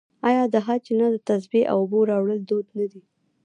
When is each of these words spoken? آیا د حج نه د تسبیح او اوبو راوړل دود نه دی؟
آیا 0.27 0.43
د 0.53 0.55
حج 0.65 0.85
نه 0.99 1.07
د 1.13 1.17
تسبیح 1.27 1.65
او 1.71 1.77
اوبو 1.81 1.99
راوړل 2.09 2.39
دود 2.49 2.67
نه 2.77 2.85
دی؟ 2.91 3.01